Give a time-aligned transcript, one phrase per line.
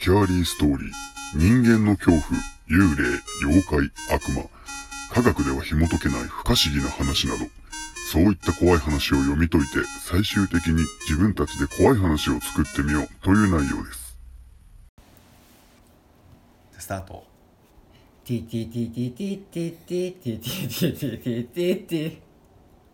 [0.00, 0.90] スキャーリーストーリー、
[1.34, 2.22] 人間の恐怖、
[2.70, 4.44] 幽霊、妖怪、悪魔、
[5.12, 7.44] 科学では紐解けない不可思議な話など、
[8.10, 13.08] そういった怖い話を読み解いて、最終的に自分たちで怖い話を作ってみよう。
[13.22, 14.16] という内容です。
[16.78, 17.26] スタート。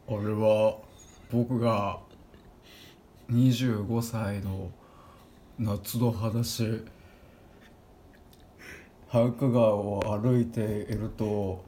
[0.08, 0.76] 俺は
[1.30, 2.00] 僕が
[3.30, 4.72] 25歳の
[5.60, 6.84] 夏の話
[9.08, 10.64] 繁華川を歩いてい
[10.96, 11.64] ると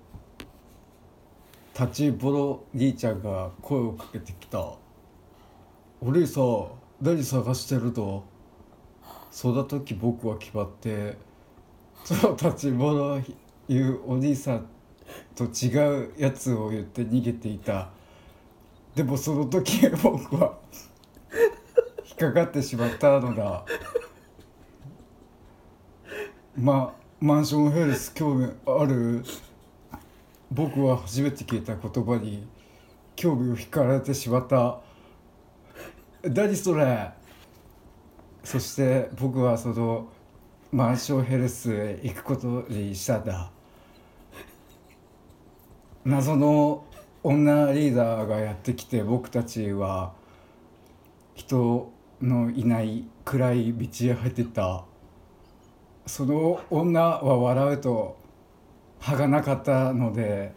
[1.78, 4.58] 立ちぼろ兄ちゃんが声をかけてきた
[6.02, 6.66] 「お兄さん
[7.00, 8.24] 何探してると?」
[9.30, 11.16] その時僕は決まって
[12.04, 13.20] その立ち物
[13.68, 14.66] いうお兄さん
[15.36, 17.90] と違うやつを言って逃げていた。
[18.94, 20.58] でもその時僕は
[22.04, 23.64] 引っかかってしまったのだ。
[26.56, 29.24] まあマンションヘルス興味ある？
[30.52, 32.46] 僕は初めて聞いた言葉に
[33.16, 34.78] 興味を惹かれてしまった。
[36.22, 37.10] 何それ？
[38.44, 40.06] そして僕はその
[40.70, 43.50] マンションヘルスへ行くことにしたんだ。
[46.04, 46.84] 謎の
[47.24, 50.12] 女リーダーがやってきて僕たちは
[51.34, 51.90] 人
[52.22, 54.84] のいない暗い道へ入っていった。
[56.08, 58.16] その女は笑うと
[58.98, 60.52] 歯がなかったので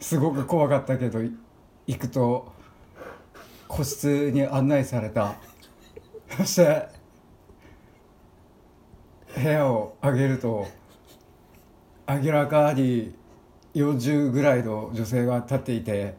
[0.00, 1.20] すごく怖かったけど
[1.86, 2.52] 行くと
[3.68, 5.36] 個室に案内された。
[6.36, 6.88] そして
[9.36, 10.66] 部屋を上げると
[12.08, 13.14] 明らかに
[13.74, 16.16] 40ぐらいの女性が立っていて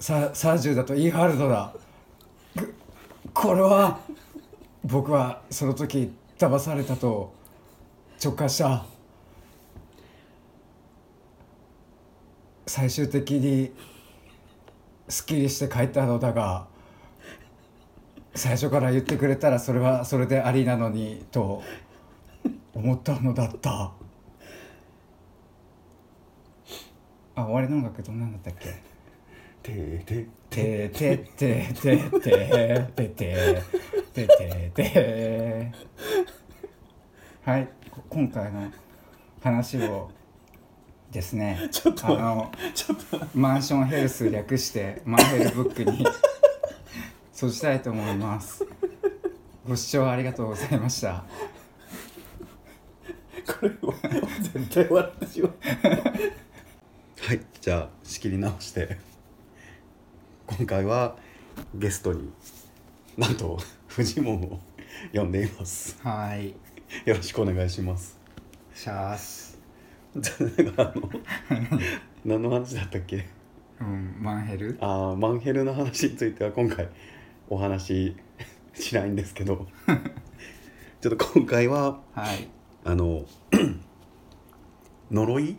[0.00, 1.72] 30だとイーハルドだ。
[3.32, 4.00] これは
[4.84, 7.39] 僕はその時騙されたと
[8.22, 8.84] 直感した。
[12.66, 13.72] 最終的に
[15.08, 16.68] すっきりして帰ったのだが
[18.34, 21.62] 最初から言ってくれたらそれはそれでありなのにと
[22.74, 23.90] 思ったのだった。
[27.34, 28.82] あ終わりの音楽どんなんだったっけ？
[29.62, 32.36] てーてててててて
[32.94, 33.24] てて
[34.12, 35.72] ててて
[37.44, 37.66] はい。
[37.66, 37.70] こ
[38.10, 38.72] 今回の
[39.40, 40.10] 話を
[41.12, 43.24] ですねちょっとあのちょっと。
[43.34, 46.04] マンションヘルス略してマンヘルブックに
[47.32, 48.66] そうしたいと思います。
[49.66, 51.24] ご視聴ありがとうございました。
[53.46, 53.94] これは
[54.40, 55.54] 絶対終わってしまう。
[57.20, 58.98] はいじゃあ仕切り直して
[60.48, 61.14] 今回は
[61.76, 62.32] ゲストに
[63.16, 63.56] なんと
[63.86, 64.58] フジモンを
[65.14, 65.96] 呼んでいます。
[66.02, 66.54] はい
[67.06, 68.18] よろしくお願いします。
[68.74, 69.58] シャース
[70.16, 71.10] じゃあだからあの
[72.24, 73.26] 何の話だったっけ？
[73.80, 74.76] うんマンヘル？
[74.80, 76.88] あーマンヘルの話については今回
[77.48, 78.14] お話
[78.74, 79.66] ししないんですけど。
[81.00, 82.48] ちょっと今回ははい。
[82.84, 83.24] あの
[85.10, 85.56] 呪い？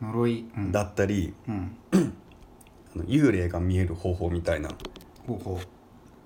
[0.00, 1.76] 呪い、うん、だったりうん。
[1.92, 1.96] あ
[2.98, 4.68] の幽霊が見える方法みたいな。
[5.26, 5.60] ほうほ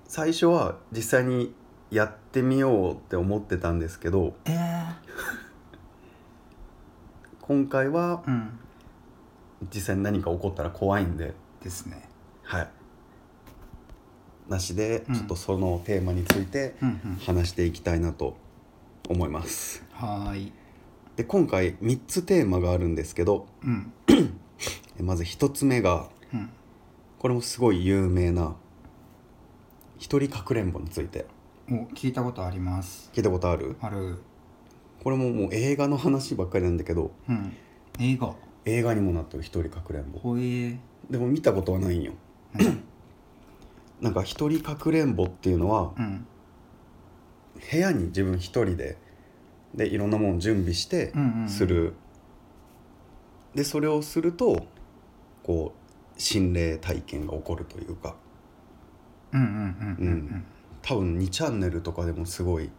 [0.07, 1.53] 最初は実際に
[1.89, 4.85] やってみようって思ってたんですけどうええ
[7.41, 8.59] 今回はうん。
[9.73, 11.33] 実際に何か起こったら怖いんで
[11.63, 12.07] ですね。
[12.43, 12.69] はい。
[14.47, 15.15] なしでうん。
[15.15, 17.15] ちょっとそのテーマについてうんうん。
[17.15, 18.37] 話していきたいなと
[19.09, 19.83] 思います。
[19.93, 20.51] はーい。
[21.15, 23.93] で今回3つテーマがあるんですけどうん。
[24.99, 26.49] えまず1つ目がうん。
[27.17, 28.55] これもすごい有名な
[29.97, 31.25] 一人かくれんぼについて
[31.69, 33.11] お聞いたことあります。
[33.13, 33.75] 聞いたことある？
[33.81, 34.19] ある。
[35.03, 37.11] これももう映画の話ばっかりなんだけど。
[37.27, 37.53] うん。
[37.99, 38.33] 映画。
[38.63, 40.17] 映画にもなってる一人かくれんぼ。
[40.17, 40.41] ほえ。
[40.41, 40.77] ー
[41.09, 42.03] でも見たことはないん。
[42.03, 42.13] よ
[43.99, 46.25] なんか一人かくれんぼっていうのはうん。
[47.69, 48.97] 部屋に自分一人で
[49.75, 51.49] でいろんなもの準備してうんうんうん。
[51.49, 51.95] する、
[53.55, 54.65] でそれをすると
[55.43, 55.73] こ
[56.15, 58.15] う心霊体験が起こるというか。
[59.33, 59.55] うんうんうん
[59.99, 60.07] うん。
[60.07, 60.45] うん
[60.87, 62.69] 多分2チャンネルとかでもすごい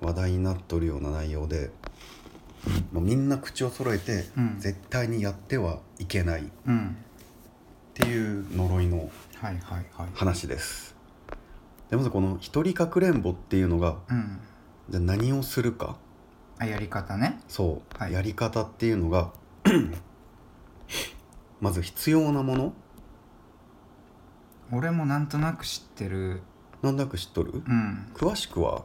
[0.00, 1.70] 話題になっとるような内容で、
[2.92, 4.56] まあ、みんな口を揃えて、うん。
[4.58, 6.44] 絶対にやってはいけない。
[6.44, 6.96] っうん。
[7.92, 10.08] ていう呪いのはいはいはい。
[10.14, 10.96] 話です。
[11.90, 14.38] でまずこの一人かくれんぼっていうのがうん。
[14.88, 15.98] じゃあ何をするか。
[16.58, 17.38] あやり方ね。
[17.48, 18.14] そう、はい。
[18.14, 19.30] やり方っていうのが
[21.60, 22.72] まず必要なもの。
[24.72, 26.40] 俺もなんとなく知ってる
[26.82, 28.06] なんだか知っとる、うん。
[28.14, 28.82] 詳しくは？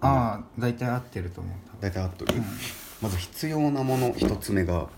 [0.00, 2.34] ああ大体合ってると思う大体合っとる、
[3.02, 4.88] まず必要なもの一つ目が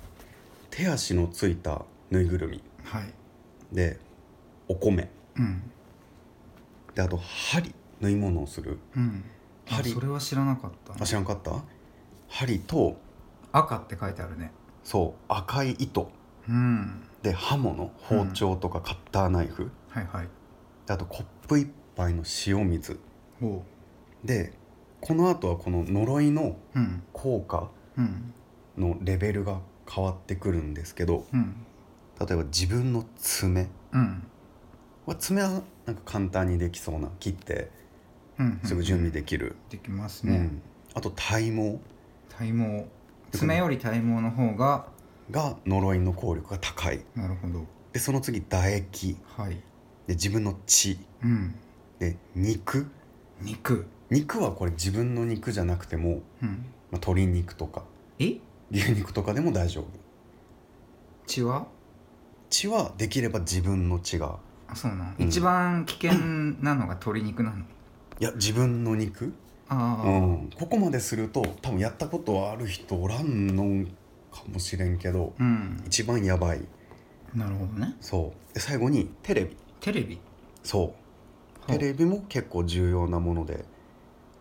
[0.70, 2.62] 手足のついたぬいぐるみ。
[2.84, 3.12] はい。
[3.72, 3.98] で
[4.68, 5.10] お米。
[5.36, 5.62] うん。
[6.94, 7.74] であと針。
[8.00, 8.78] 縫い物をする。
[8.96, 9.24] うん。
[9.68, 9.90] あ針。
[9.90, 11.02] それは知らなかった。
[11.02, 11.52] あ知らんかった？
[12.28, 12.96] 針と
[13.50, 14.52] 赤って書いてあるね。
[14.84, 16.10] そう赤い糸。
[16.48, 17.02] うん。
[17.22, 17.90] で刃物。
[17.96, 20.28] 包丁とかカッターナイフ、はいはい
[20.88, 22.98] であとコップ一杯の塩水。
[23.40, 23.62] ほ
[24.24, 24.54] で
[25.00, 27.02] この後はこの呪いのううん。
[27.12, 28.32] 効果うん。
[28.76, 31.54] のレベルが変わってくるんですけどうん。
[32.18, 33.68] 例えば自分の爪。
[33.92, 34.22] うん。
[35.04, 37.70] は爪はなんか簡単にできそうな切って
[38.38, 38.60] うん。
[38.64, 40.62] すぐ準備できる、できますね、うん。
[40.94, 41.78] あと体毛。
[42.30, 42.86] 体毛。
[43.32, 44.86] 爪より体毛の方が
[45.30, 47.04] が呪いの効力が高い。
[47.14, 47.66] なるほど。
[47.92, 49.18] でその次唾液。
[49.36, 49.60] はい
[50.08, 50.98] で自分の血。
[51.22, 51.54] うん。
[52.00, 52.90] で肉。
[53.40, 53.86] 肉。
[54.10, 56.48] 肉はこれ自分の肉じゃなくても、うん。
[56.48, 56.56] まあ、
[56.94, 57.84] 鶏肉とか。
[58.18, 58.38] え？
[58.72, 59.84] 牛肉とかでも大丈夫。
[61.26, 61.68] 血は？
[62.50, 64.38] 血はできれば自分の血が。
[64.66, 65.28] あそうなの、うん。
[65.28, 66.12] 一番危険
[66.60, 67.58] なのが鶏肉なの？
[68.20, 69.32] いや自分の肉、
[69.68, 73.86] ああ、うん、ここまですると多分やったことはある人おらんの
[74.32, 75.82] かもしれんけどうん。
[75.86, 76.62] 一番やばい。
[77.34, 77.94] なるほどね。
[78.00, 78.54] そう。
[78.54, 80.18] で最後にテレビテレビ？
[80.62, 80.94] そ
[81.66, 81.70] う。
[81.70, 83.64] テレビも結構重要なもので。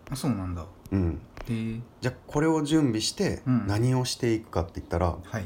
[0.10, 0.66] あそうなんだ。
[0.92, 1.22] うん。
[1.48, 3.68] でじゃあこれを準備してうん。
[3.68, 5.46] 何をしていくかって言ったら、はい。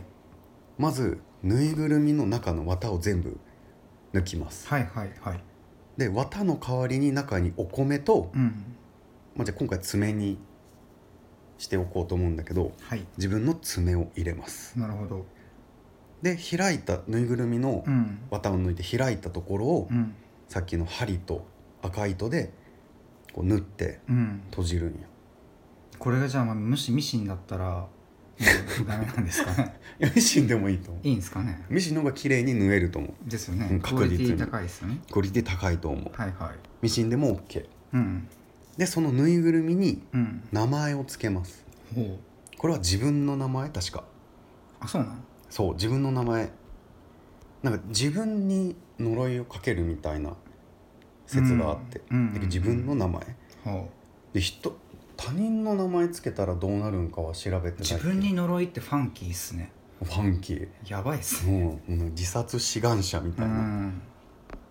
[0.77, 3.39] まずぬいぐるみの中の綿を全部
[4.13, 4.67] 抜きます。
[4.67, 5.43] はいはいはい。
[5.97, 8.75] で綿の代わりに中にお米と、うん。
[9.35, 10.37] まあ、じゃあ今回爪に
[11.57, 13.05] しておこうと思うんだけどはい。
[13.17, 14.77] 自分の爪を入れます。
[14.79, 15.25] なるほど
[16.21, 18.19] で開いたぬいぐるみのうん。
[18.29, 20.13] 綿を抜いて開いたところを、うん。
[20.47, 21.45] さっきの針と
[21.81, 22.51] 赤糸で
[23.33, 24.41] こう縫ってうん。
[24.49, 25.07] 閉じるんよ。
[25.97, 27.87] これがじゃあまあもしミシンだったら
[28.87, 29.75] ダメなんですかね？
[29.99, 31.07] いやミシンでもいいと思う。
[31.07, 31.63] いいんですかね？
[31.69, 33.29] ミシンの方が綺麗に縫えると思う。
[33.29, 34.99] ですよね、うんクオリティ確実に高いですよね。
[35.11, 36.11] クオリティ高いと思う。
[36.19, 36.55] はいはい。
[36.81, 38.27] ミシンでも OK うん。
[38.77, 40.43] でそのぬいぐるみにうん。
[40.51, 41.63] 名前を付けます。
[41.95, 42.19] ほう。
[42.57, 43.69] これは自分の名前？
[43.69, 44.03] 確か。
[44.79, 45.15] あそうなの？
[45.51, 46.49] そう自分の名前。
[47.61, 50.33] なんか自分に呪いをかけるみたいな
[51.27, 53.23] 説があって、うん自分の名前。
[53.63, 53.89] ほ
[54.33, 54.75] で人
[55.17, 59.71] 他人の名前つけたらどうなるんかは調べて自分に呪いってファンキーっすね。
[60.01, 60.67] ファンキー。
[60.87, 61.63] やばいっすね。
[61.63, 64.01] もう自殺志願者みうたいな、ん。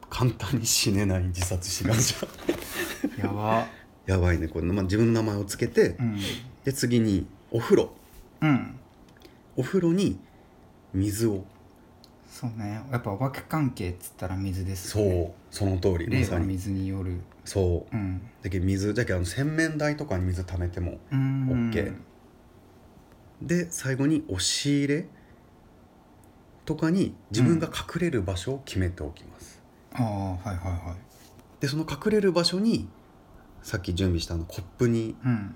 [0.09, 2.27] 簡単に死ねない自殺志願者。
[3.23, 3.67] やば。
[4.07, 6.19] やばいねこれ、まあ、自分の名前をつけて、うん。
[6.65, 7.91] で次にお風呂。
[8.41, 8.81] うん。
[9.57, 10.19] お風呂に
[10.93, 11.45] 水を。
[12.31, 12.81] そうね。
[12.91, 15.05] やっぱお化け関係っつったら水ですそう。
[15.05, 16.41] よねその通りま霊さに。
[16.43, 17.21] は水による。
[17.45, 17.97] そう。
[17.97, 18.23] うん。
[18.43, 21.71] だけど水だけどあの洗面台とかに水溜めてもうん。
[21.73, 21.95] OK
[23.43, 25.07] で最後に押し入れ
[26.67, 29.63] とかに自分が隠れる場所を決めておきます、
[29.95, 30.95] ああはいはいは
[31.59, 32.87] でその隠れる場所に
[33.63, 35.55] さっき準備したあのコップにいうん。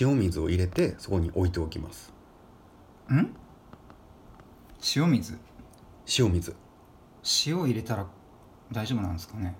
[0.00, 2.12] 塩水を入れてそこに置いておきます。
[3.12, 3.34] ん？
[4.96, 5.36] 塩水。
[6.18, 6.54] 塩水。
[7.46, 8.06] 塩入れたら
[8.72, 9.54] 大丈夫なんですかね。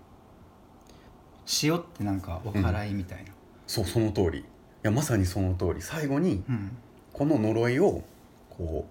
[1.62, 3.30] 塩ってなんかお辛いみたいな。
[3.66, 4.38] そうその通り。
[4.38, 4.44] い
[4.82, 5.82] やまさにその通り。
[5.82, 6.76] 最後にうん、
[7.12, 8.02] この呪いを
[8.48, 8.86] こ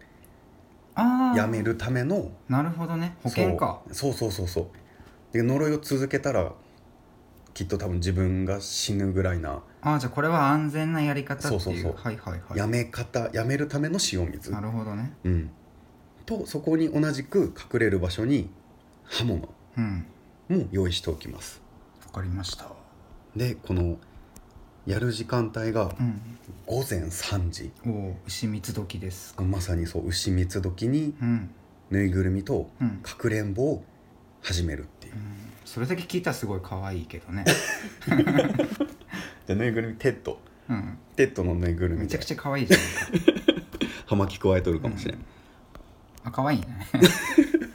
[0.96, 3.16] ああうやめるためのなるほどね。
[3.24, 3.82] 保険か。
[3.92, 4.14] そう。
[4.14, 4.72] そうそうそうそ
[5.32, 5.34] う。
[5.34, 6.52] で呪いを続けたら
[7.54, 11.60] きっと多分自分が死ぬぐらいなああじゃあこれは安全なやり方っていう。
[11.60, 11.96] そうそうそう。
[11.96, 12.58] はいはいはい。
[12.58, 14.52] やめ方やめるための塩水。
[14.52, 15.14] なるほどね。
[15.24, 15.52] うん
[16.30, 18.52] とそこに同じく隠れる場所に
[19.04, 20.06] 刃物うん。
[20.48, 21.60] も用意しておきます。
[22.06, 22.68] わかりました。
[23.36, 23.98] でこの
[24.86, 26.22] やる時間帯がうん。
[26.68, 27.72] 午前3時。
[27.84, 31.50] おお丑三つ時ですまさにそう丑三つ時にうん。
[31.90, 33.00] ぬいぐるみとうん。
[33.02, 33.84] かくれんぼを
[34.42, 35.14] 始めるっていう。
[35.66, 37.44] それだけ聞いたらすごい可愛いけどね。
[39.48, 40.40] でぬいぐるみテッド。
[40.70, 40.98] うん。
[41.16, 42.04] テッドのぬいぐるみで。
[42.04, 42.80] めちゃくちゃ可愛いじゃん
[44.06, 45.26] 葉巻加えとるかもしれん、
[46.30, 46.68] あ可愛いね。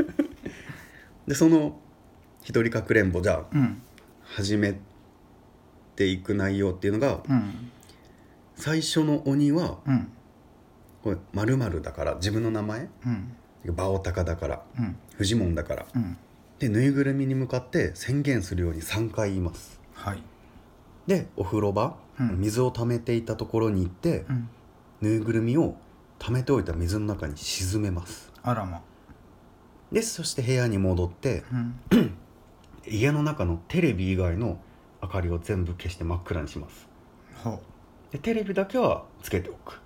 [1.27, 1.79] でその
[2.43, 3.83] 一人かくれんぼじゃあうん。
[4.23, 4.79] 始め
[5.97, 7.71] ていく内容っていうのがうん。
[8.57, 10.09] 最初の鬼はうん。
[11.03, 13.75] これ〇〇だから自分の名前うん。
[13.75, 14.97] バオタカだからうん。
[15.17, 15.87] フジモンだから。
[15.95, 16.17] うん。
[16.59, 19.81] でぬいぐるみに向かって宣言するように3回言います。
[19.95, 20.23] はい。
[21.07, 22.41] でお風呂場、うん。
[22.41, 24.49] 水を溜めていたところに行って、うん。
[25.01, 25.77] ぬいぐるみを
[26.19, 28.33] 溜めておいた水の中に沈めます。
[28.43, 28.83] あらま。
[29.93, 31.75] でそして部屋に戻ってうん。
[32.87, 34.59] 家の中のテレビ以外の
[35.03, 36.89] 明かりを全部消して真っ暗にします。
[37.43, 37.61] ほ
[38.11, 39.81] でテレビだけはつけておく。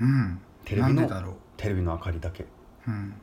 [0.00, 0.40] うん。
[0.64, 2.46] テレビのテレビの明かりだけ。
[2.86, 3.14] うん。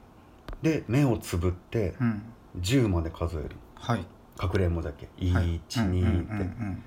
[0.62, 2.24] で目をつぶってうん。
[2.60, 3.56] 10まで数える。
[3.76, 4.06] はい。
[4.38, 5.08] かくれんぼだけ？
[5.32, 5.62] はい。
[5.70, 6.84] 12、うんうん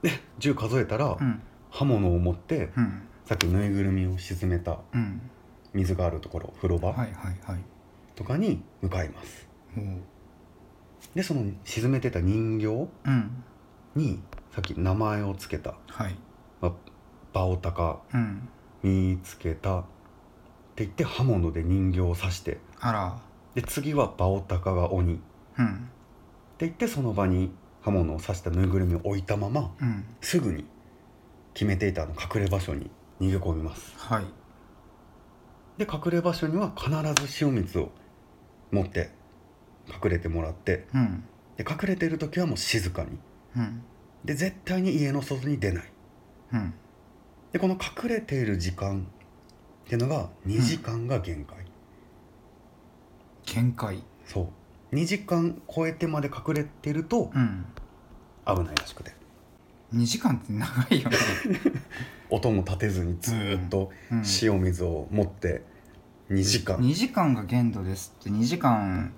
[0.00, 1.42] って10数えたら、うんうん。
[1.70, 5.20] 刃物を持ってうんさっきぬいぐるみを沈めたうん。
[5.72, 7.12] 水があるところ風呂場はいはい
[7.44, 7.60] はい。
[8.16, 9.48] とかに向かいます。
[9.78, 9.84] おう。
[11.14, 13.44] でその沈めてた人形うん。
[13.94, 14.20] に
[14.50, 16.16] さっき名前を付けたはい
[16.60, 16.72] 「まあ、
[17.32, 18.48] バオタカうん。
[18.82, 19.82] 見つけた」っ
[20.74, 23.16] て言って刃物で人形を刺してあら。
[23.54, 25.14] で次はバオタカが鬼。
[25.14, 25.22] って
[25.58, 25.88] うん
[26.58, 30.04] 言ってその場に刃物を刺したぬいぐるみを置いたままうん。
[30.20, 30.64] すぐに
[31.54, 32.90] 決めていたあの隠れ場所に
[33.20, 33.94] 逃げ込みます。
[33.98, 34.24] はい。
[35.78, 37.90] で隠れ場所には必ず塩水を
[38.70, 39.10] 持って
[39.88, 41.24] 隠れてもらってうん。
[41.56, 43.18] で隠れてる時はもう静かに。
[43.56, 43.82] うん。
[44.24, 45.84] で絶対に家の外に出ない。
[46.52, 46.74] うん。
[47.52, 49.06] でこの隠れている時間
[49.86, 51.64] っていうのが2時間が限界、
[53.44, 54.02] 限界。
[54.24, 54.50] そ
[54.92, 54.94] う。
[54.94, 57.66] 2時間超えてまで隠れてるとうん。
[58.46, 59.12] 危ないらしくて
[59.94, 61.16] 2時間って長いよね。
[62.30, 64.22] 音も立てずにずーっとうん。
[64.42, 65.62] 塩水を持って
[66.30, 68.30] 2時間、2時間が限度ですって。
[68.30, 69.12] 2時間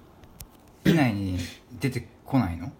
[0.84, 1.38] 以内に
[1.80, 2.72] 出てこないの？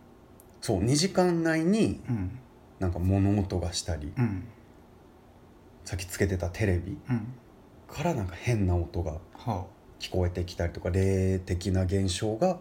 [0.61, 2.39] そう2時間内にうん。
[2.79, 4.45] なんか物音がしたりうん。
[5.85, 7.27] さっきつけてたテレビうん。
[7.89, 9.67] からなんか変な音がは
[10.01, 12.59] 聞こえてきたりとか霊的な現象が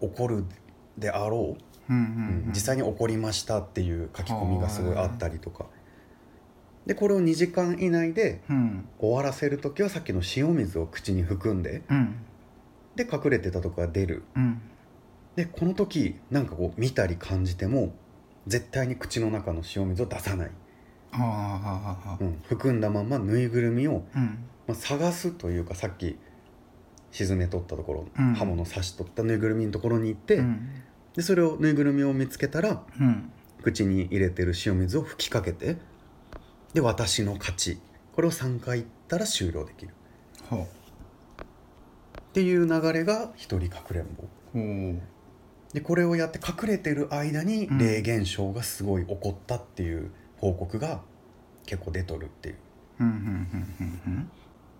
[0.00, 0.44] 起こる
[0.98, 1.62] であろう、
[2.48, 5.66] 実際に起こりましたっていう書き込みがすごいあったりとか。
[6.86, 8.88] でこれを2時間以内でうん。
[8.98, 12.16] 終わらせる時はさっきの塩水を口に含んでうん。
[12.96, 14.24] で隠れてたとこが出る。
[14.34, 14.60] うん。
[15.36, 17.92] でこの時なんかこう見たり感じても
[18.46, 20.50] 絶対に口の中の塩水を出さない、
[22.20, 24.38] うん、含んだままぬいぐるみを、うん。
[24.66, 26.18] まあ、探すというかさっき
[27.10, 28.34] 沈めとったところ、うん。
[28.34, 30.68] 刃物刺しとったぬいぐるみのところに行って、うん
[31.18, 33.32] でそれをぬいぐるみを見つけたらうん。
[33.60, 35.76] 口に入れてる塩水を吹きかけて
[36.74, 37.80] で私の勝ち。
[38.12, 39.92] これを3回言ったら終了できる。
[40.48, 41.46] ほっ
[42.32, 44.28] ていう流れが一人かくれんぼ。
[45.72, 47.78] でこれをやって隠れてる間にうん。
[47.78, 51.00] 霊現象がすごい起こったっていう報告が
[51.66, 52.56] 結構出とるっていう。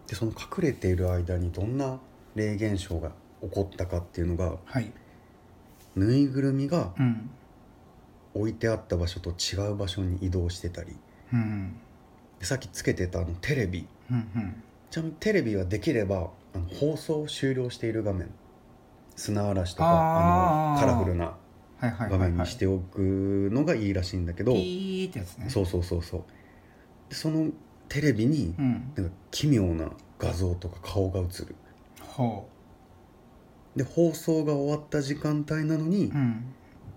[0.07, 1.99] でその隠れている間にどんな
[2.37, 3.11] 霊現象が
[3.43, 4.93] 起こったかっていうのがはい
[5.99, 7.31] ぬいぐるみがうん。
[8.35, 10.97] 置いてあった場所と違う場所に移動してたり。
[11.33, 11.75] うん。
[12.39, 13.87] でさっきつけてたあのテレビ。
[14.11, 14.63] うんうん。
[14.91, 18.31] ちなみにテレビはできればあの放送終了している画面。
[19.17, 19.99] 砂嵐とかあー。
[19.99, 25.49] あのカラフルなはいはいはい、はい、画面にしておくのがいいらしいんだけど、ピーってやつね。
[25.49, 26.23] そうそうそうそう。
[27.09, 27.51] でその
[27.89, 28.93] テレビにうん。
[28.95, 31.55] なんか奇妙な画像とか顔が映る。
[32.01, 32.47] ほ
[33.79, 36.45] で放送が終わった時間帯なのに、ううん。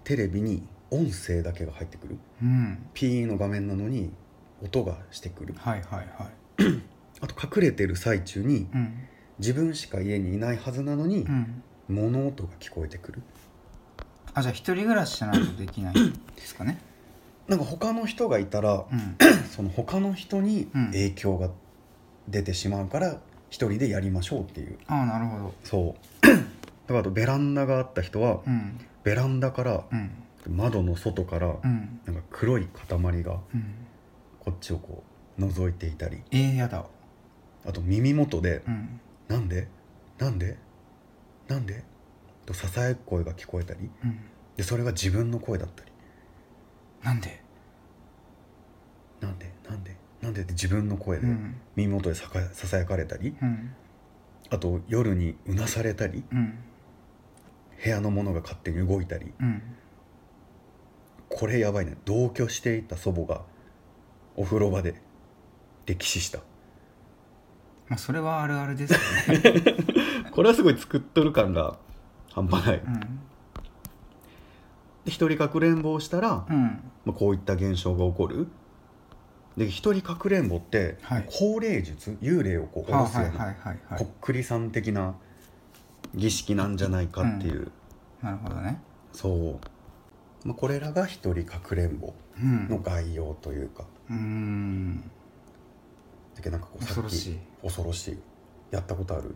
[0.03, 2.17] テレビに音声だけが入ってくる。
[2.41, 2.89] うん。
[2.93, 4.11] ピーの画面なのに
[4.63, 5.53] 音がしてくる。
[5.57, 6.81] はいはいはい。
[7.21, 8.93] あと隠れてる最中にうん。
[9.39, 11.63] 自分しか家にいないはずなのにうん。
[11.87, 13.21] 物音が聞こえてくる。
[14.33, 16.79] あじゃあ一人暮らしじゃないとできないんですかね？
[17.47, 19.17] なんか他の人がいたらうん。
[19.55, 20.85] その他の人にうん。
[20.87, 21.49] 影響が
[22.27, 23.19] 出てしまうから
[23.51, 24.77] 一人でやりましょうっていう。
[24.87, 25.53] ああなるほど。
[25.63, 25.95] そ
[26.25, 26.31] う
[26.91, 28.79] だからあとベランダがあった人はうん。
[29.03, 30.11] ベランダからうん。
[30.49, 31.99] 窓の外からうん。
[32.05, 33.63] なんか黒い塊がうん。
[34.39, 35.03] こっちをこ
[35.37, 36.21] う覗いていたり。
[36.31, 36.85] ええやだ。
[37.65, 39.67] あと耳元でうん「なんで？
[40.17, 40.57] なんで？
[41.47, 41.83] なんで?」
[42.45, 43.89] とささやく声が聞こえたり。
[44.03, 44.19] うん。
[44.57, 45.91] でそれが自分の声だったり。
[47.03, 47.41] なんで
[49.21, 49.51] 「なんで？
[49.69, 49.95] なんで？
[50.21, 51.55] なんで?」って自分の声でうん。
[51.75, 53.35] 耳元でさかささやかれたり。
[53.41, 53.71] うん。
[54.49, 56.23] あと夜にうなされたり。
[56.31, 56.55] うん
[57.83, 59.61] 部屋のものが勝手に動いたりうん。
[61.29, 61.95] これやばいね。
[62.05, 63.41] 同居していた祖母が
[64.35, 64.95] お風呂場で
[65.85, 66.39] 溺死した。
[67.87, 68.99] まあそれはあるあるですよ
[69.39, 69.63] ね。
[70.31, 71.77] これはすごい作っとる感が
[72.33, 72.77] 半端ない。
[72.79, 72.99] うん。
[75.05, 76.63] で一人かくれんぼをしたら、うん。
[77.05, 78.47] まあ、こういった現象が起こる。
[79.57, 81.25] で一人かくれんぼって、はい。
[81.29, 82.17] 高齢術？
[82.21, 83.55] 幽霊をこう下はろすような、
[83.97, 85.15] こっくりさん的な
[86.15, 87.71] 儀式なんじゃないかっていう、
[88.21, 88.81] なるほどね。
[89.13, 89.59] そ
[90.43, 92.67] う、まあ、これらが一人かくれんぼうん。
[92.69, 95.01] の概要というか、うーん。
[96.35, 97.39] だけどなんかこうさっき恐ろしい。
[97.61, 98.17] 恐ろしい
[98.71, 99.35] やったことある？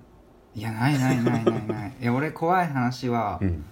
[0.55, 1.93] いやないないないないない。
[2.01, 3.65] いや俺怖い話はうん。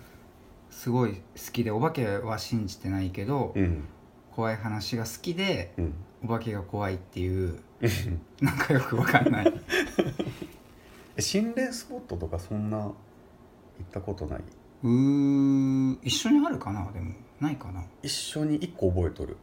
[0.69, 1.19] すごい好
[1.51, 3.83] きでお化けは信じてないけど、うん。
[4.31, 5.93] 怖い話が好きでうん。
[6.23, 7.59] お化けが怖いっていう。
[8.41, 9.53] なんかよくわかんない
[11.17, 12.93] え心霊スポットとかそんな行っ
[13.91, 14.39] たことない？
[14.83, 16.91] うー一緒にあるかな？
[16.91, 17.83] でもないかな？
[18.01, 19.37] 一緒に一個覚えとる。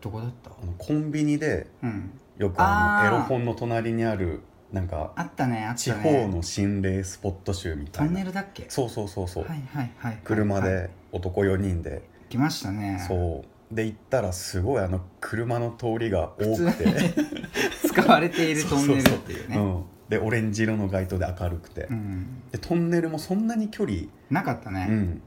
[0.00, 0.50] どこだった？
[0.50, 2.10] あのコンビニでうん。
[2.38, 3.06] よくあのあー。
[3.08, 4.40] エロ本の隣にある
[4.72, 5.76] なんかあったねあったね。
[5.76, 8.66] 地方の心霊スポット集みたトンいなネルだっけ？
[8.68, 10.18] そうそうそうそう、はいはいはいはい。
[10.24, 13.04] 車はいで男4人で、来ましたね。
[13.06, 13.74] そう。
[13.74, 17.14] で行ったらすごいあの車の通りが多くて。
[17.92, 19.56] 使われているトンネルっていうね。
[19.58, 19.71] うん、
[20.12, 24.86] でオレンジ色の街灯で明るくて、うんでトンネルもそんなに距離、なかったね。
[24.90, 25.22] うん、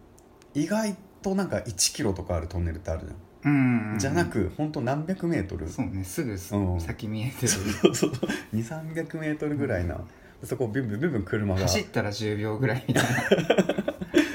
[0.53, 5.67] 意外となんか1キロとかあるトンネルってあるじゃん、うんじゃなく本当何百メートル。
[5.67, 7.47] そうねすぐ先見えてる。
[7.47, 8.11] そうそう
[8.53, 9.99] 2300メートルぐらいな、
[10.43, 11.61] そこビュンビュンビュンビュン車が。
[11.61, 13.03] 走ったら10秒ぐらいみたい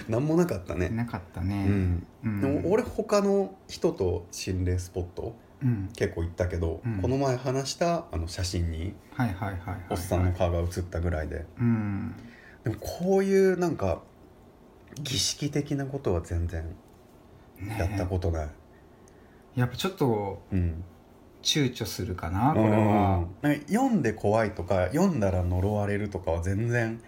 [0.09, 0.89] 何 もなかったね。
[0.89, 2.41] ななかったうねん、うん。
[2.41, 5.33] でも俺他の人と心霊スポットうん
[5.97, 7.03] 結構行ったけど、うん。
[7.03, 8.95] この前話したあの写真に
[9.91, 11.45] おっさんの顔が写ったぐらいで。
[11.59, 12.15] うん。
[12.65, 14.03] でもこういうなんか
[15.03, 16.65] 儀式的なことは全然
[17.59, 18.49] ねやったことない、
[19.55, 20.85] やっぱちょっとうん。
[21.43, 22.71] 躊躇するかなこうん。
[22.71, 23.25] れは。
[23.41, 27.01] なんか読んで怖いとか読んだら呪われるとかは全然うん。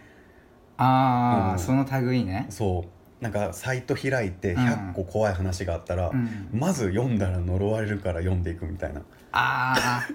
[0.78, 2.46] ああその類ね。
[2.48, 2.88] そう
[3.22, 4.66] なんかサイト開いてうん。
[4.66, 6.48] 100個怖い話があったら、うん。
[6.52, 9.00] まず読んだら呪われるから読んでいくみたいな、
[9.30, 10.06] ああ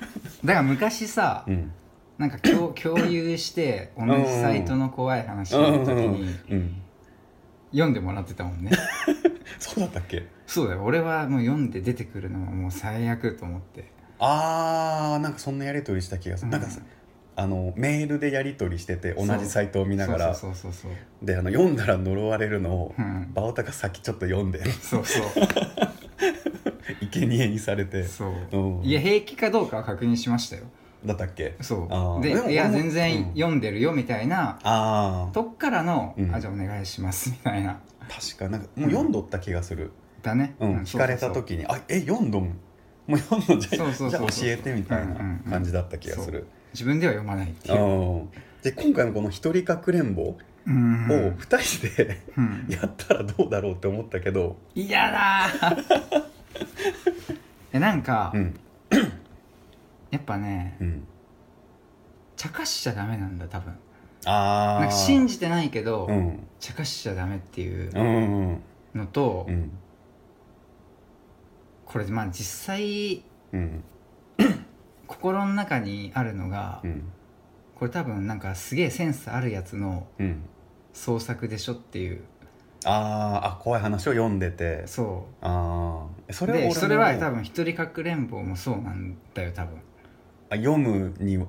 [0.45, 1.71] だから昔さうん。
[2.17, 6.81] なんか共 共有して同じサイトの怖い話の時にうん、
[7.71, 8.71] 読んでもらってたもんね。
[9.57, 10.27] そうだったっけ？
[10.45, 10.83] そうだよ。
[10.83, 13.89] 俺はもう読んで出てくるのはもう最悪と思って。
[14.19, 16.51] あーなんかそんなやり取りした気がする、うん。
[16.51, 16.81] なんかさ
[17.39, 20.35] あのメールでやり取りしてて同じサイトを見ながら。
[21.21, 23.31] であの読んだら呪われるのを、うん。
[23.31, 24.65] バオタが先ちょっと読んで。
[24.71, 25.23] そうそう。
[27.11, 28.03] 生贄にされて。
[28.05, 28.57] そう。
[28.57, 28.83] うん。
[28.83, 30.63] いや平気かどうかは確認しましたよ。
[31.05, 31.55] だったっけ？
[31.61, 31.87] そ
[32.19, 32.23] う。
[32.23, 33.33] でいや全然うん。
[33.35, 36.33] 読んでるよみたいなああとっからの、うん。
[36.33, 37.79] あじゃあお願いしますみたいな。
[38.09, 39.91] 確かなんかもう読んどった気がする、
[40.23, 40.55] だね。
[40.59, 40.77] うん。
[40.79, 42.57] 聞かれた時に「あえ読んどん？
[43.05, 45.15] もう読んどんじゃそうそうそうじゃあ教えて」みたいな
[45.49, 46.47] 感じだった気がする、
[46.77, 47.81] 自分では読まないってあいう。
[47.81, 48.27] ー。
[48.61, 50.37] で今回のこの「一人かくれんぼ」を
[50.67, 51.07] うん。
[51.39, 52.65] 2人でうん。
[52.69, 54.57] やったらどうだろうって思ったけど。
[54.75, 56.23] 嫌だー。
[57.73, 58.59] えなんか、うん。
[60.11, 61.03] やっぱねうん。
[62.35, 63.73] 茶化しちゃダメなんだ多分。
[64.25, 66.39] ああなんか信じてないけど、うん。
[66.59, 68.59] 茶化しちゃダメっていう
[68.93, 69.71] のと、うん。
[71.85, 73.83] これまあ実際うん
[75.07, 77.03] 心の中にあるのが、うん。
[77.75, 80.43] これ多分なんかすげえセンスあるやつのうん。
[80.93, 82.21] 創作でしょっていう。
[82.85, 84.85] あーあ怖い話を読んでて。
[84.87, 89.77] そああそうれはそれは多分一人かくれんぼもそうなんだよ多分。
[90.49, 91.43] あ読むに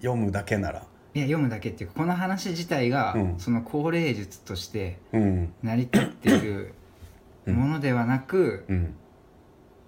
[0.00, 0.84] 読むだけなら。
[1.12, 3.34] いや読むだけっていうかこの話自体が、うん。
[3.38, 5.52] その高齢術としてうん。
[5.62, 6.74] 成り立っている
[7.46, 7.56] うん。
[7.56, 8.94] ものではなく、うん。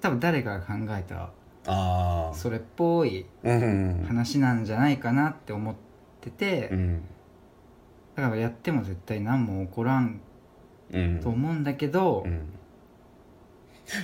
[0.01, 1.31] 多分誰かが考えた
[1.67, 5.75] ああそれっぽい話なんじゃないかなって思っ
[6.21, 7.03] てて、うん。
[8.17, 10.21] だからやっても絶対何も起こらん
[10.93, 11.21] うん。
[11.21, 12.49] と思うんだけど、うん。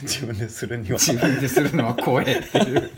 [0.03, 0.99] 自分でするには。
[0.99, 2.90] 自分でするのは怖いっていう。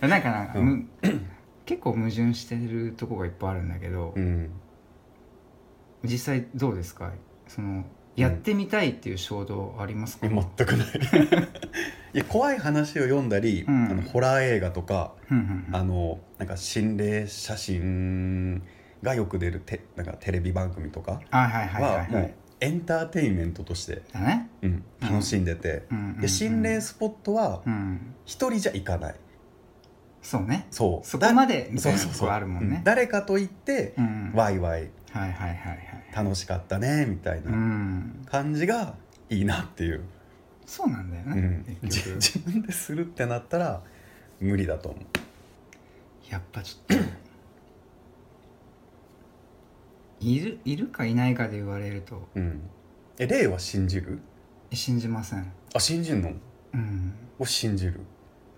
[0.06, 0.66] なんかな、うん。
[0.66, 0.86] む
[1.66, 4.50] 結構矛盾してるとこがいっぱいあるんだけど、うん。
[6.04, 7.12] 実際どうですか？
[7.48, 7.84] その
[8.16, 10.88] やってみたいっていう衝動ありますか、全くない。
[12.12, 13.84] いや怖い話を読んだり、うん。
[13.90, 15.76] あのホラー映画とかうんうんうん。
[15.76, 18.62] あのなんか心霊写真
[19.02, 22.10] がよく出るテなんかテレビ番組とかはいはいはいははい。
[22.10, 24.50] もうはいエンターテインメントとして、だね。
[24.60, 25.98] うん、楽しんでて、うん。
[25.98, 28.14] うんうんで心霊スポットはうん。
[28.26, 29.14] 一人じゃ行かない。
[30.20, 30.66] そうね。
[30.70, 31.06] そう。
[31.06, 32.76] そこまでみたそうそうそういなとこあるもんね。
[32.76, 32.84] うん。
[32.84, 34.32] 誰かと行って、うん。
[34.34, 35.80] ワイワイはいはいはいはい。
[36.14, 38.26] 楽しかったねみたいなうん。
[38.30, 38.94] 感じが
[39.28, 40.02] いいなっていう、
[40.66, 43.82] そうなんだよねうん、自分でするってなったら
[44.40, 45.02] 無理だと思う。
[46.30, 47.04] やっぱちょっと
[50.20, 52.28] いるいるかいないかで言われると。
[52.34, 52.60] うん。
[53.18, 54.20] え霊は信じる？
[54.70, 55.52] え信じません。
[55.74, 56.32] あ信じんの？
[56.74, 57.14] うん。
[57.38, 58.00] を信じる。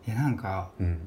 [0.06, 0.98] いやなんかうん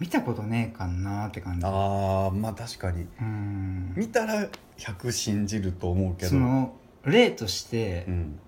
[0.00, 1.66] 見たことねえかんなーって感じ。
[1.66, 3.06] あーまあ確かに。
[3.20, 3.94] うん。
[3.96, 6.30] 見たら100信じると思うけど。
[6.30, 6.74] その
[7.04, 8.38] 例としてうん。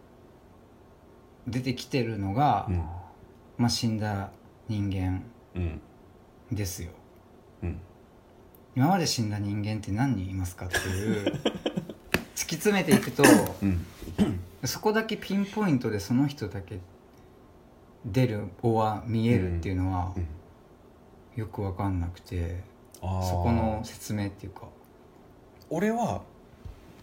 [1.46, 2.76] 出てきてるのが、うん。
[3.58, 4.30] まあ、死んだ
[4.68, 5.22] 人間
[5.54, 5.80] うん。
[6.50, 6.90] ですよ。
[7.62, 7.78] うん。
[8.74, 11.40] 今まで死んだ人間って何人いますかっていう
[12.34, 13.22] 突き詰めていくと
[13.62, 13.84] うん。
[14.64, 16.80] そこだけピンポイントでその人だけ
[18.06, 20.26] 出る尾は見えるっていうのはうん
[21.36, 22.62] よく分かんなくて、
[23.00, 23.06] そ
[23.42, 24.68] この説明っていうか。
[25.70, 26.22] 俺は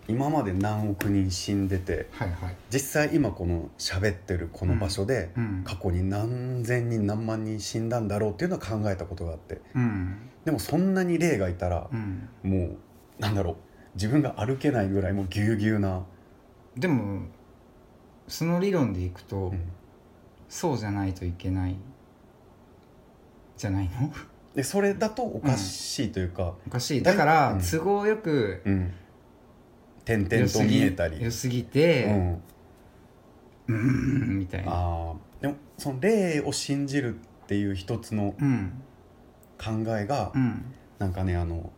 [0.07, 2.55] 今まで何億人死んでてはいはい。
[2.69, 5.63] 実際今この喋ってるこの場所で、うん。
[5.63, 9.61] 過去に何千人何万人死んだんだろうっていうのは考えたことがあって。
[9.75, 10.29] うん。
[10.45, 12.29] でもそんなに霊がいたらう、ん。
[12.43, 12.77] もう
[13.19, 13.55] なんだろう
[13.95, 16.03] 自分が歩けないぐらいもうぎゅうぎゅうな、
[16.75, 17.23] でも
[18.27, 19.61] その理論でいくと、うん。
[20.49, 21.77] そうじゃないといけない
[23.61, 24.11] じゃないの？
[24.55, 27.01] でそれだとおかしいというか、おかしい。
[27.03, 27.61] だから、うん。
[27.61, 28.91] 都合よくうん。
[30.03, 31.23] 点々と見えたり。
[31.23, 32.41] 良すぎうてん、
[33.67, 34.71] うーんみたいな。
[34.73, 35.41] あー。
[35.41, 38.81] でもその霊を信じるっていう一つのうん。
[39.57, 40.65] 考えが、うん。
[40.97, 41.71] なんかねあの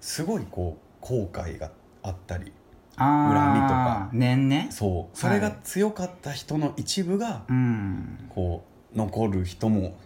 [0.00, 2.52] すごいこう後悔があったり。
[2.96, 4.10] あ恨みとか。
[4.12, 4.68] 念ね。
[4.70, 5.18] そう。
[5.18, 8.30] それが強かった人の一部がうん。
[8.30, 8.64] こ
[8.94, 9.98] う残る人も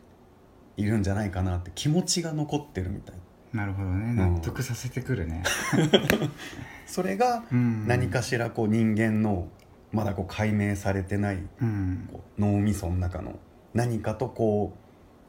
[0.76, 3.16] いるんじゃないかなって気持ちが残ってるみたい。
[3.52, 4.14] ななるほどね。
[4.14, 5.42] 納得させてくるね、
[6.86, 9.48] それがうん、何かしらこう人間の
[9.92, 12.08] まだこう解明されてないうん。
[12.10, 13.38] こう脳みその中の
[13.74, 14.78] 何かとこう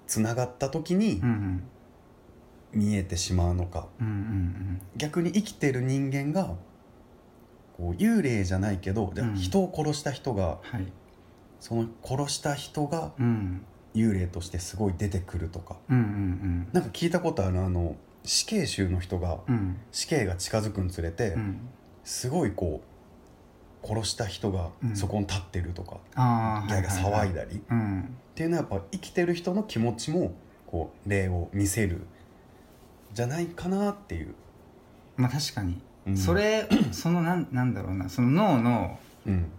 [0.08, 1.22] つながった時に
[2.72, 3.88] 見えてしまうのか。
[4.96, 6.56] 逆に生きてる人間が
[7.76, 9.36] こう幽霊じゃないけどじゃあうん。
[9.36, 10.92] 人を殺した人がはい。
[11.60, 15.78] その殺した人がうん幽霊としてすごい出てくるとか。
[15.90, 19.56] うんうんなんか聞いたことあるあの死刑囚の人がうん。
[19.56, 21.60] うん死刑が近づくにつれてうん。
[22.04, 22.82] すごいこ
[23.84, 24.96] う殺した人がうん。
[24.96, 25.98] そこに立ってるとか。
[26.16, 27.58] ああギャーギャー騒いだだり。
[27.58, 28.16] っうん。
[28.36, 30.34] ていうのはやっぱ生きてる人の気持ちも
[30.68, 32.02] こう霊を見せる
[33.14, 34.34] じゃないかなっていう、
[35.18, 36.18] まあ確かに、うん。
[36.18, 38.10] それ そのなんなんだろうな。
[38.10, 39.52] その脳のうん。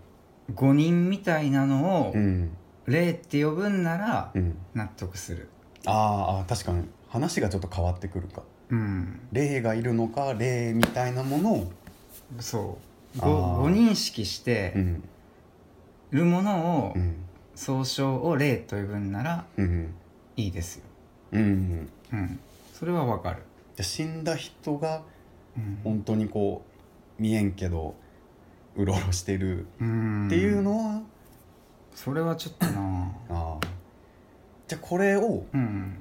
[0.55, 2.51] 誤認みたいなのをうん
[2.87, 4.57] 霊って呼ぶんならうん。
[4.75, 5.49] 納得する。
[5.87, 6.85] あーあー確かに。
[7.09, 8.43] 話がちょっと変わってくるか。
[8.71, 9.21] うん。
[9.33, 11.73] 霊がいるのか霊みたいなものを、
[12.41, 12.79] そ
[13.17, 13.19] う。
[13.21, 13.27] あー。
[13.27, 15.05] ご誤認識してうん。
[16.11, 17.17] るものをうん。
[17.55, 19.95] 総称を霊と呼ぶんならうん。
[20.37, 20.83] いいですよ。
[21.33, 22.39] うん、うん。
[22.73, 23.43] それはわかる。
[23.77, 25.03] じゃあ死んだ人が
[25.57, 25.81] うん。
[25.85, 26.65] 本当にこ
[27.19, 27.95] う見えんけど
[28.77, 30.27] うろうろしてるうん。
[30.27, 31.03] っていうのは、
[31.95, 33.13] それはちょっとな。
[33.31, 33.67] あー
[34.67, 35.99] じゃあこれをうん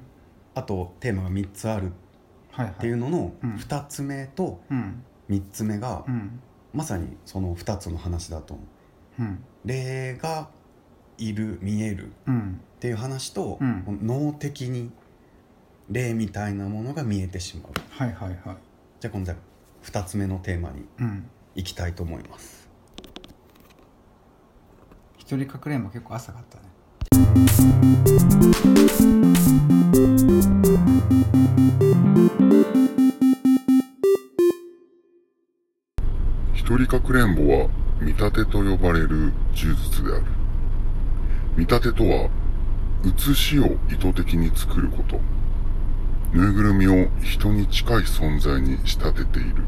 [0.54, 1.92] あとテーマが3つある
[2.50, 2.74] はいはい。
[2.74, 3.54] っていうののうん。
[3.54, 5.02] 2つ目とうん。
[5.30, 6.40] 3つ目がうん。
[6.72, 8.62] まさにその2つの話だと思
[9.20, 9.22] う。
[9.22, 9.44] うん。
[9.64, 10.48] 霊が
[11.18, 12.60] いる見えるうん。
[12.76, 13.98] っていう話と、うん。
[14.02, 14.90] 脳的に
[15.90, 17.72] 霊みたいなものが見えてしまう。
[17.90, 18.56] はいはいはい。
[19.00, 19.38] じゃあ今度は
[19.84, 21.30] 2つ目のテーマにうん。
[21.54, 22.63] 行きたいと思います
[25.26, 26.64] 一人かくれんぼ結構浅かったね
[36.52, 37.70] 一人かくれんぼは
[38.02, 40.24] 見立てと呼ばれる呪術である。
[41.56, 42.28] 見立てとは、
[43.02, 45.18] 写しを意図的に作ること。
[46.34, 49.64] ぬいぐるみを人に近い存在に仕立てている。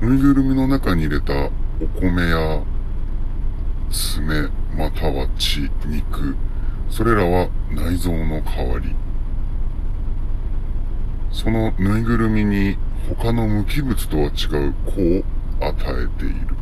[0.00, 1.50] ぬいぐるみの中に入れた
[1.82, 2.62] お米や
[3.90, 6.36] 爪または血、肉、
[6.90, 8.94] それらは内臓の代わり。
[11.32, 12.76] そのぬいぐるみに
[13.18, 15.24] 他の無機物とは違う子を
[15.66, 16.54] 与えている。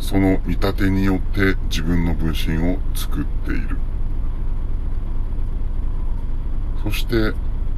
[0.00, 3.76] その見立てによって自分の分身を作っている。
[6.82, 7.34] そして、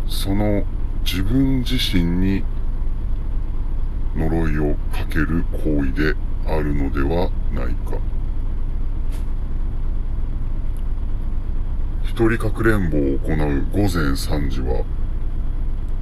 [0.09, 0.65] その
[1.05, 2.45] 自分自身に
[4.29, 6.15] 呪いをかける行為で
[6.47, 7.99] あるのではないか。
[12.05, 14.85] 一人かくれんぼを行う午前3時は、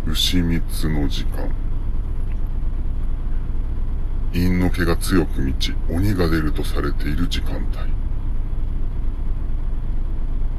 [0.06, 1.48] 牛三つの時間。
[4.32, 7.64] 陰の気が強く満ち、鬼が出るとされている時間帯。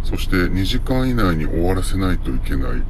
[0.03, 2.81] そして2時間以内に終わらせないといけない。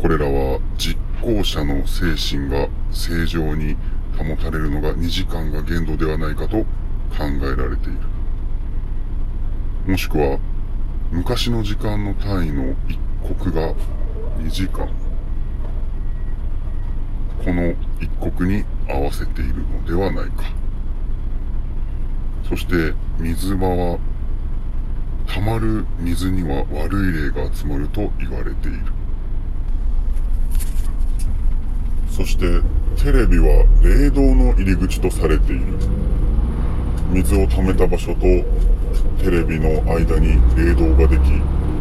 [0.00, 3.76] これらは実行者の精神が正常に
[4.16, 7.98] 保たれるのが2時間が限度ではないかと考えられている。
[9.86, 10.38] もしくは、
[11.12, 13.74] 昔の時間の単位の一刻が
[14.38, 14.88] 2時間。
[17.44, 20.44] この一刻に合わせているのではないか。
[22.48, 23.98] そして水場は、
[25.26, 28.80] 溜まる水には悪い霊が集まると言われている。
[32.10, 32.62] そして
[32.96, 35.62] テレビは霊道の入り口とされている。
[37.12, 38.20] 水を溜めた場所と
[39.22, 41.22] テレビの間に霊道ができ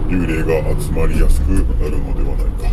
[0.07, 2.69] 幽霊が集まりやすくなるのではないか。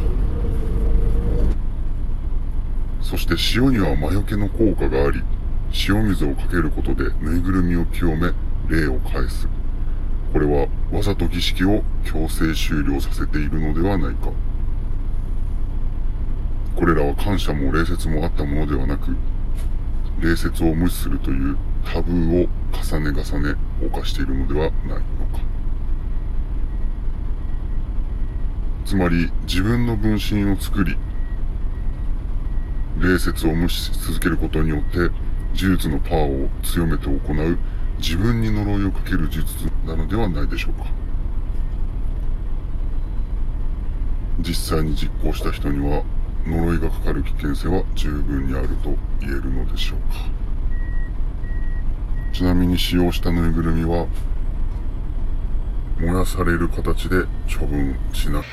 [3.01, 5.23] そして塩には魔除けの効果があり
[5.89, 8.33] 塩水をかけることでぬいぐるみを清め
[8.69, 9.49] 霊を返す。
[10.33, 14.31] これはわざと儀式を強制終了させているのではないか。
[16.83, 19.15] これらは感謝も礼節もあったものではなく
[20.19, 23.55] 礼節を無視するというタブーを重ね重ね
[23.87, 25.05] 犯しているのではないのか。
[28.85, 30.97] つまり自分の分身を作り
[32.99, 37.59] 礼節を無視し続けることによって呪術のパワーを強めて行う
[37.99, 39.47] 自分に呪いをかける術
[39.87, 40.91] なのではないでしょうか。
[44.41, 46.03] 実際に実行した人には
[46.47, 50.43] 呪いがかかる危険性は十分にあると言えるのでしょうか。
[52.33, 54.07] ちなみに使用したぬいぐるみは
[56.01, 58.45] 燃やされる形で処分しなく